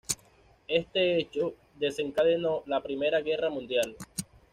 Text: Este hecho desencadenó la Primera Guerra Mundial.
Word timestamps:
Este 0.67 1.15
hecho 1.19 1.53
desencadenó 1.77 2.63
la 2.65 2.81
Primera 2.81 3.19
Guerra 3.21 3.51
Mundial. 3.51 3.95